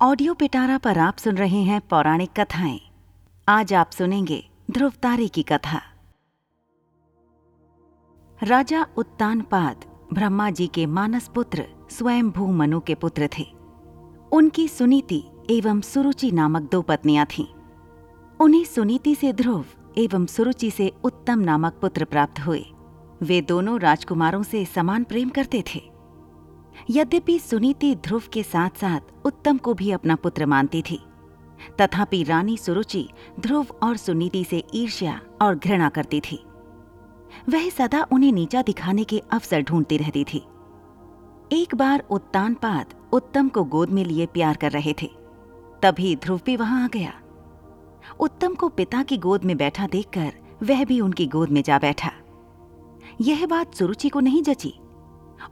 Audio 0.00 0.34
पिटारा 0.34 0.78
पर 0.78 0.98
आप 0.98 1.16
सुन 1.16 1.36
रहे 1.36 1.62
हैं 1.62 1.80
पौराणिक 1.80 2.30
कथाएँ। 2.40 2.80
आज 3.48 3.74
आप 3.74 3.90
सुनेंगे 3.90 4.48
ध्रुव 4.70 4.92
तारे 5.02 5.28
की 5.28 5.42
कथा। 5.42 5.80
राजा 8.42 8.86
उत्तानपाद 8.96 9.84
ब्रह्मा 10.12 10.50
जी 10.50 10.66
के 10.66 10.86
मानस 10.86 11.28
पुत्र 11.28 11.64
स्वयं 11.90 12.30
भू 12.30 12.46
मनु 12.52 12.80
के 12.80 12.94
पुत्र 12.94 13.28
थे। 13.38 13.46
उनकी 14.32 14.68
सुनीति 14.68 15.24
एवं 15.50 15.80
सुरुचि 15.80 16.30
नामक 16.30 16.70
दो 16.70 16.82
पत्नियाँ 16.82 17.26
थीं। 17.26 17.46
उन्हें 18.40 18.64
सुनीति 18.64 19.14
से 19.14 19.32
ध्रुव 19.32 19.64
एवं 19.98 20.26
सुरुचि 20.26 20.70
से 20.70 20.92
उत्तम 21.04 21.38
नामक 21.38 21.72
पुत्र 21.72 22.04
प्राप्त 22.04 22.40
हुए। 22.40 22.64
वे 23.22 23.40
दोनों 23.40 23.80
राजकुमारों 23.80 24.42
से 24.42 24.64
समान 24.64 25.04
प्रेम 25.04 25.28
करते 25.28 25.64
थे। 25.74 25.95
यद्यपि 26.90 27.38
सुनीति 27.38 27.94
ध्रुव 27.96 28.22
के 28.32 28.42
साथ 28.42 28.76
साथ 28.80 29.26
उत्तम 29.26 29.56
को 29.58 29.72
भी 29.74 29.90
अपना 29.90 30.14
पुत्र 30.14 30.46
मानती 30.46 30.82
थी, 30.82 30.98
तथापि 31.80 32.22
रानी 32.22 32.56
सुरुचि 32.56 33.08
ध्रुव 33.40 33.66
और 33.82 33.96
सुनीति 33.96 34.44
से 34.44 34.62
ईर्ष्या 34.74 35.20
और 35.42 35.54
घृणा 35.54 35.88
करती 35.88 36.20
थी। 36.20 36.38
वह 37.48 37.68
सदा 37.70 38.06
उन्हें 38.12 38.32
नीचा 38.32 38.62
दिखाने 38.62 39.04
के 39.04 39.18
अवसर 39.32 39.62
ढूंढती 39.62 39.96
रहती 39.96 40.24
थी। 40.24 40.42
एक 41.52 41.74
बार 41.74 42.04
उत्तानपाद 42.10 42.94
उत्तम 43.12 43.48
को 43.48 43.64
गोद 43.64 43.90
में 43.90 44.04
लिए 44.04 44.26
प्यार 44.26 44.56
कर 44.56 44.72
रहे 44.72 44.94
थे, 45.02 45.10
तभी 45.82 46.16
ध्रुव 46.16 46.40
भी 46.46 46.56
वहाँ 46.56 46.84
आ 46.84 46.88
गया। 46.88 47.12
उत्तम 48.20 48.54
को 48.54 48.68
पिता 48.68 49.02
की 49.02 49.16
गोद 49.18 49.44
में 49.44 49.56
बैठा 49.56 49.86
देखकर 49.86 50.32
वह 50.62 50.84
भी 50.84 51.00
उनकी 51.00 51.26
गोद 51.26 51.48
में 51.48 51.62
जा 51.62 51.78
बैठा। 51.78 52.12
यह 53.20 53.46
बात 53.46 53.74
सुरुचि 53.74 54.08
को 54.08 54.20
नहीं 54.20 54.42
जची 54.42 54.74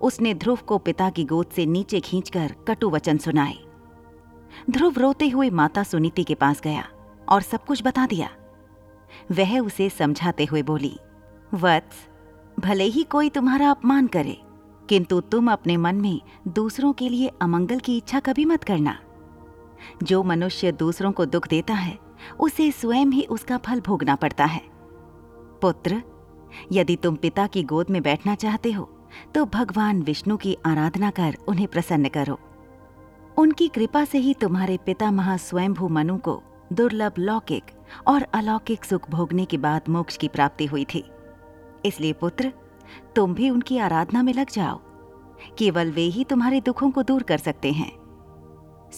उसने 0.01 0.35
ध्रुव 0.35 0.59
को 0.67 0.79
पिता 0.79 1.11
की 1.11 1.25
गोद 1.25 1.47
से 1.47 1.67
नीचे 1.67 2.01
खींचकर 2.01 2.55
कटु 2.69 2.91
वचन 2.91 3.19
सुनाए। 3.19 3.57
ध्रुव 4.71 4.99
रोते 4.99 5.29
हुए 5.29 5.51
माता 5.51 5.83
सुनीति 5.83 6.25
के 6.25 6.35
पास 6.35 6.61
गया 6.61 6.89
और 7.29 7.43
सब 7.43 7.65
कुछ 7.65 7.83
बता 7.85 8.07
दिया। 8.07 8.31
वह 9.33 9.59
उसे 9.61 9.89
समझाते 9.89 10.45
हुए 10.45 10.63
बोली, 10.63 10.99
वत्स, 11.55 12.09
भले 12.61 12.85
ही 12.85 13.03
कोई 13.03 13.31
तुम्हारा 13.31 13.71
अपमान 13.71 14.07
करे, 14.07 14.39
किंतु 14.89 15.21
तुम 15.21 15.53
अपने 15.53 15.77
मन 15.77 15.97
में 15.97 16.21
दूसरों 16.49 16.93
के 16.93 17.09
लिए 17.09 17.31
अमंगल 17.43 17.79
की 17.79 17.97
इच्छा 17.97 18.21
कभी 18.21 18.45
मत 18.45 18.65
करना। 18.65 18.99
जो 20.03 20.23
मनुष्य 20.23 20.73
दूसरों 20.73 21.13
को 21.13 21.27
दुख 21.27 21.49
देता 21.49 21.75
है, 21.75 21.99
उसे 22.41 22.71
स्वयं 22.71 23.07
ही 23.07 23.23
उसका 23.23 23.57
फल 23.57 23.81
भोगना 23.81 24.15
पड़ता 24.15 24.45
है। 24.45 24.63
पुत्र, 25.63 26.03
यदि 26.73 26.97
तुम 26.97 27.17
पिता 27.17 27.47
की 27.47 27.63
गोद 27.63 27.91
में 27.91 28.03
बैठना 28.03 28.35
चाहते 28.35 28.73
हो 28.73 28.91
तो 29.35 29.45
भगवान 29.45 30.03
विष्णु 30.03 30.37
की 30.37 30.57
आराधना 30.67 31.11
कर 31.11 31.37
उन्हें 31.49 31.69
प्रसन्न 31.69 32.09
करो। 32.09 32.41
उनकी 33.39 33.69
कृपा 33.69 34.05
से 34.05 34.19
ही 34.19 34.35
तुम्हारे 34.35 34.77
पिता 34.77 35.37
स्वयंभू 35.37 35.89
मनु 35.89 36.19
को 36.19 36.43
दुर्लभ 36.73 37.13
लौकिक 37.19 37.65
और 38.07 38.23
अलौकिक 38.23 38.85
सुख 38.85 39.11
भोगने 39.11 39.45
के 39.45 39.57
बाद 39.57 39.83
मोक्ष 39.89 40.17
की 40.17 40.29
प्राप्ति 40.29 40.67
हुई 40.67 40.87
थी। 40.95 41.05
इसलिए 41.85 42.13
पुत्र, 42.13 42.53
तुम 43.17 43.35
भी 43.35 43.51
उनकी 43.51 43.79
आराधना 43.79 44.23
में 44.23 44.35
लग 44.35 44.51
जाओ। 44.51 44.81
केवल 45.59 45.91
वे 45.91 46.03
ही 46.03 46.25
तुम्हारे 46.25 46.61
दुखों 46.61 46.91
को 46.91 47.03
दूर 47.03 47.23
कर 47.23 47.39
सकते 47.39 47.73
हैं। 47.73 47.93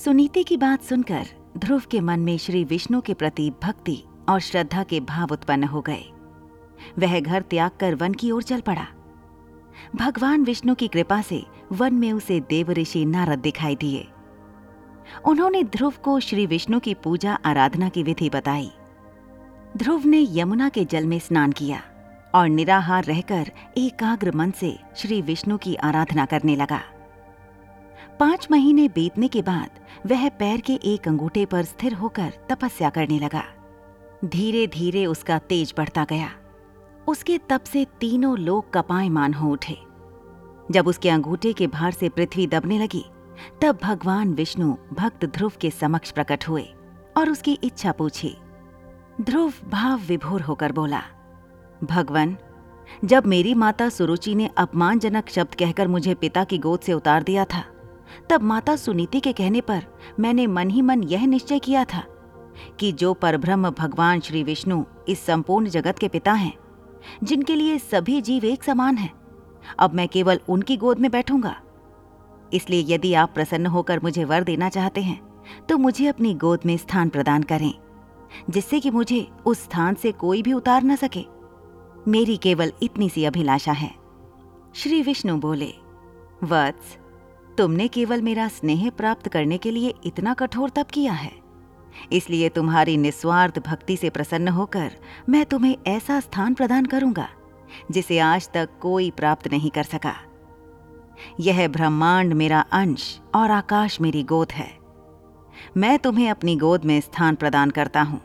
सुनीति 0.05 0.43
की 0.43 0.57
बात 0.57 0.83
सुनकर 0.83 1.27
ध्रुव 1.59 1.83
के 1.91 2.01
मन 2.01 2.21
में 2.21 2.39
श्री 2.39 2.65
विष्णु 2.65 3.01
के 3.01 3.15
प्रति 3.15 3.53
भक्ति 3.63 4.05
और 4.29 4.41
श्रद्धा 4.41 4.83
के 4.83 5.01
भाव 5.01 5.29
उत्पन्न 5.33 5.65
हो 5.65 5.81
गए। 5.81 6.05
वह 6.99 7.21
घर 7.21 7.43
त्याग 7.43 7.71
कर 7.81 7.95
वन 7.95 8.15
की 8.15 8.31
ओर 8.31 8.43
चल 8.43 8.61
पड़ा। 8.61 8.87
भगवान 9.97 10.45
विष्णु 10.45 10.75
की 10.75 10.89
कृपा 10.89 11.23
से 11.23 11.45
वन 11.73 11.95
में 11.95 12.13
उसे 12.13 12.41
देव 12.41 12.71
ऋषि 12.71 13.05
नारद 13.05 13.39
दिखाई 13.39 13.77
दिए। 13.77 14.09
उन्होंने 15.25 15.63
ध्रुव 15.65 15.95
को 16.03 16.21
श्री 16.21 16.47
विष्णु 16.47 16.81
की 16.81 16.95
पूजा 16.95 17.39
आराधना 17.45 17.89
की 17.89 18.03
विधि 18.03 18.31
बताई। 18.31 18.71
ध्रुव 19.77 20.07
ने 20.07 20.27
यमुना 20.31 20.69
के 20.69 20.85
जल 20.85 21.07
में 21.07 21.19
स्नान 21.19 21.53
किया 21.53 21.83
और 22.35 22.49
निराहार 22.49 23.05
रहकर 23.05 23.51
एकाग्र 23.77 24.33
मन 24.35 24.51
से 24.51 24.79
श्री 24.97 25.23
विष्णु 25.23 25.59
की 25.59 25.75
आराधना 25.75 26.27
करने 26.27 26.57
लगा। 26.57 26.81
पाँच 28.21 28.49
महीने 28.51 28.89
बीतने 28.89 29.29
के 29.29 29.43
बाद 29.43 29.71
वह 30.07 30.29
पैर 30.29 30.61
के 30.61 30.73
एक 30.73 31.09
अंगूठे 31.09 31.45
पर 31.45 31.63
स्थिर 31.63 31.95
होकर 31.95 32.33
तपस्या 32.51 32.91
करने 32.91 33.19
लगा। 33.19 33.45
धीरे 34.25 34.67
धीरे 34.67 35.07
उसका 35.07 35.39
तेज 35.39 35.75
बढ़ता 35.77 36.05
गया। 36.05 36.31
उसके 37.09 37.39
तप 37.39 37.65
से 37.65 37.87
तीनों 38.01 38.39
लोग 38.39 38.73
कपायमान 38.73 39.35
हो 39.35 39.51
उठे। 39.53 39.79
जब 40.71 40.87
उसके 40.87 41.11
अंगूठे 41.11 41.53
के 41.53 41.67
भार 41.67 41.93
से 41.93 42.09
पृथ्वी 42.09 42.47
दबने 42.47 42.79
लगी, 42.79 43.05
तब 43.63 43.79
भगवान 43.83 44.33
विष्णु 44.35 44.75
भक्त 44.93 45.25
ध्रुव 45.25 45.53
के 45.61 45.71
समक्ष 45.71 46.11
प्रकट 46.11 46.49
हुए 46.49 46.65
और 47.17 47.31
उसकी 47.31 47.59
इच्छा 47.65 47.93
पूछी। 47.93 48.37
ध्रुव 49.21 49.53
भाव 49.69 49.99
विभोर 49.99 50.41
होकर 50.41 50.73
बोला, 50.73 51.03
भगवान, 51.85 52.37
जब 53.05 53.27
मेरी 53.27 53.55
माता 53.55 53.89
सुरुचि 53.89 54.35
ने 54.35 54.51
अपमानजनक 54.59 55.29
शब्द 55.29 55.55
कहकर 55.55 55.89
मुझे 55.89 56.15
पिता 56.15 56.45
की 56.45 56.59
गोद 56.59 56.81
से 56.81 56.93
उतार 56.93 57.23
दिया 57.23 57.45
था, 57.45 57.65
तब 58.31 58.43
माता 58.43 58.77
सुनीति 58.77 59.21
के 59.21 59.33
कहने 59.33 59.61
पर 59.61 59.83
मैंने 60.21 60.47
मन 60.47 60.71
ही 60.71 60.83
मन 60.83 61.03
यह 61.03 61.27
निश्चय 61.27 61.59
किया 61.59 61.85
था 61.85 62.05
कि 62.81 62.93
जो 62.93 63.15
परब्रह्म 63.15 63.71
भगवान 63.71 64.21
श्री 64.21 64.43
विष्णु 64.43 64.85
इस 65.09 65.27
संपूर्ण 65.27 65.69
जगत 65.69 65.99
के 65.99 66.09
पिता 66.09 66.33
हैं 66.33 66.53
जिनके 67.23 67.55
लिए 67.55 67.79
सभी 67.79 68.21
जीव 68.21 68.45
एक 68.45 68.65
समान 68.65 68.97
हैं। 68.97 69.13
अब 69.79 69.95
मैं 69.95 70.09
केवल 70.09 70.41
उनकी 70.49 70.77
गोद 70.77 70.99
में 70.99 71.11
बैठूँगा। 71.11 71.55
इसलिए 72.53 72.85
यदि 72.89 73.13
आप 73.15 73.33
प्रसन्न 73.35 73.67
होकर 73.67 74.01
मुझे 74.03 74.25
वर 74.25 74.45
देना 74.45 74.69
चाहते 74.69 75.03
हैं 75.03 75.21
तो 75.69 75.77
मुझे 75.79 76.07
अपनी 76.07 76.35
गोद 76.35 76.61
में 76.67 76.77
स्थान 76.77 77.09
प्रदान 77.09 77.43
करें, 77.43 77.73
जिससे 78.51 78.81
कि 78.81 78.91
मुझे 78.91 79.27
उस 79.47 79.63
स्थान 79.63 79.95
से 79.95 80.13
कोई 80.15 80.43
भी 80.43 80.53
उतार 80.53 80.83
न 80.83 80.97
सके। 80.97 81.25
मेरी 82.09 82.37
केवल 82.37 82.73
इतनी 82.83 83.09
सी 83.09 83.25
अभिलाषा 83.25 83.73
है। 83.73 83.91
श्री 84.75 85.01
विष्णु 85.03 85.37
बोले, 85.37 85.73
वत्स, 86.45 86.97
तुमने 87.59 87.89
केवल 87.89 88.23
मेरा 88.23 88.49
स्नेह 88.49 88.89
प्राप्त 88.91 89.29
करने 89.29 89.59
के 89.59 89.71
लिए 89.71 89.95
इतना 90.05 90.35
कठोर 90.35 90.71
तप 90.71 90.91
किया 90.91 91.13
है। 91.13 91.33
इसलिए 92.13 92.49
तुम्हारी 92.49 92.97
निस्वार्थ 92.97 93.59
भक्ति 93.59 93.97
से 93.97 94.11
प्रसन्न 94.11 94.49
होकर 94.49 94.93
मैं 95.29 95.45
तुम्हें 95.47 95.77
ऐसा 95.87 96.21
स्थान 96.21 96.55
प्रदान 96.55 96.87
करूँगा, 96.87 97.29
जिसे 97.91 98.19
आज 98.19 98.49
तक 98.55 98.79
कोई 98.81 99.11
प्राप्त 99.11 99.49
नहीं 99.53 99.71
कर 99.71 99.83
सका। 99.83 100.15
यह 101.41 101.67
ब्रह्मांड 101.69 102.33
मेरा 102.33 102.61
अंश 102.73 103.21
और 103.35 103.51
आकाश 103.51 104.01
मेरी 104.01 104.23
गोद 104.23 104.53
है। 104.53 104.71
मैं 105.77 105.99
तुम्हें 105.99 106.29
अपनी 106.31 106.57
गोद 106.57 106.85
में 106.85 107.01
स्थान 107.01 107.35
प्रदान 107.35 107.71
करता 107.71 108.03
हूँ। 108.03 108.21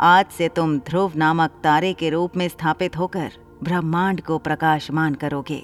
आज 0.00 0.26
से 0.26 0.48
तुम 0.48 0.78
ध्रुव 0.78 1.12
नामक 1.16 1.60
तारे 1.64 1.92
के 1.92 2.10
रूप 2.10 2.36
में 2.36 2.48
स्थापित 2.48 2.96
होकर 2.96 3.32
ब्रह्मांड 3.62 4.20
को 4.20 4.38
प्रकाशमान 4.38 5.14
करोगे। 5.14 5.62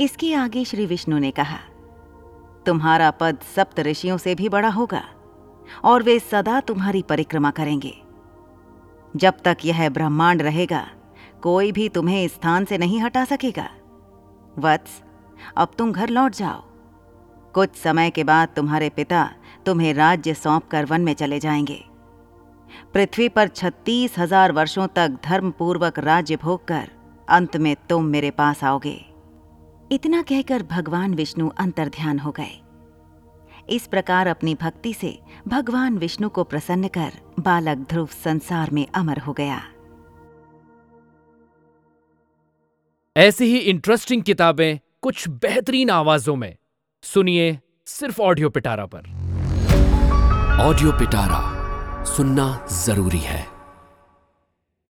इसके 0.00 0.32
आगे 0.34 0.64
श्री 0.64 0.86
विष्णु 0.86 1.18
ने 1.18 1.30
कहा, 1.30 1.58
तुम्हारा 2.66 3.10
पद 3.10 3.38
सप्त 3.56 3.80
ऋषियों 3.80 4.16
से 4.18 4.34
भी 4.34 4.48
बड़ा 4.48 4.68
होगा। 4.68 5.02
और 5.84 6.02
वे 6.02 6.18
सदा 6.18 6.60
तुम्हारी 6.60 7.02
परिक्रमा 7.02 7.50
करेंगे। 7.50 7.94
जब 9.16 9.34
तक 9.44 9.56
यह 9.64 9.88
ब्रह्मांड 9.88 10.42
रहेगा, 10.42 10.86
कोई 11.42 11.72
भी 11.72 11.88
तुम्हें 11.88 12.28
स्थान 12.28 12.64
से 12.64 12.78
नहीं 12.78 13.00
हटा 13.00 13.24
सकेगा। 13.24 13.68
वत्स, 14.58 15.02
अब 15.56 15.70
तुम 15.78 15.92
घर 15.92 16.08
लौट 16.08 16.34
जाओ। 16.34 16.62
कुछ 17.54 17.74
समय 17.74 18.10
के 18.10 18.24
बाद 18.24 18.48
तुम्हारे 18.56 18.88
पिता 18.88 19.30
तुम्हें 19.66 19.94
राज्य 19.94 20.34
सौंप 20.34 20.68
कर 20.68 20.84
वन 20.84 21.00
में 21.00 21.14
चले 21.14 21.38
जाएँगे। 21.38 21.84
पृथ्वी 22.94 23.28
पर 23.28 23.48
छत्तीस 23.48 24.18
हज़ार 24.18 24.52
वर्षों 24.52 24.86
तक 24.86 25.18
धर्मपूर्वक 25.24 25.98
राज्य 25.98 26.36
भोग 26.36 26.64
कर 26.64 26.90
अंत 27.28 27.56
में 27.56 27.76
तुम 27.88 28.04
मेरे 28.04 28.30
पास 28.30 28.64
आओगे। 28.64 29.04
इतना 29.92 30.22
कहकर 30.22 30.62
भगवान 30.62 31.14
विष्णु 31.14 31.48
अंतर्ध्यान 31.48 32.18
हो 32.18 32.30
गए। 32.30 32.60
इस 33.70 33.86
प्रकार 33.86 34.26
अपनी 34.26 34.54
भक्ति 34.54 34.94
से 34.94 35.18
भगवान 35.48 35.98
विष्णु 35.98 36.28
को 36.28 36.44
प्रसन्न 36.44 36.88
कर 36.88 37.12
बालक 37.38 37.78
ध्रुव 37.78 38.06
संसार 38.06 38.70
में 38.70 38.86
अमर 38.94 39.18
हो 39.18 39.32
गया। 39.32 39.62
ऐसी 43.16 43.44
ही 43.44 43.58
इंटरेस्टिंग 43.58 44.22
किताबें 44.22 44.78
कुछ 45.02 45.28
बेहतरीन 45.28 45.90
आवाजों 45.90 46.36
में। 46.36 46.56
सुनिए 47.02 47.58
सिर्फ़ 47.86 48.22
ऑडियो 48.22 48.50
पिटारा 48.50 48.86
पर। 48.86 48.98
ऑडियो 50.60 50.92
पिटारा 50.92 51.52
सुनना 52.04 52.66
ज़रूरी 52.72 53.18
है। 53.18 53.51